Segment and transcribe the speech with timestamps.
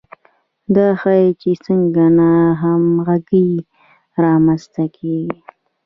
[0.75, 3.49] دا ښيي چې څنګه ناهمغږي
[4.23, 5.37] رامنځته کیږي.